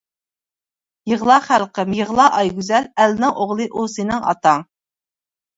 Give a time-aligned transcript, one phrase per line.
[1.11, 4.69] يىغلا خەلقىم، يىغلا «ئايگۈزەل»، ئەلنىڭ ئوغلى «ئۇ سېنىڭ ئاتاڭ».